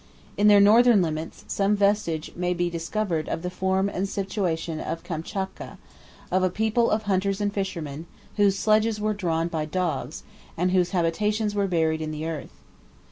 [0.35, 5.03] In their northern limits, some vestige may be discovered of the form and situation of
[5.03, 5.77] Kamptchatka,
[6.31, 10.23] of a people of hunters and fishermen, whose sledges were drawn by dogs,
[10.57, 12.49] and whose habitations were buried in the earth.